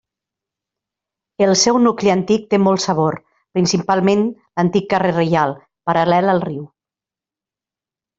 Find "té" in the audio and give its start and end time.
2.53-2.59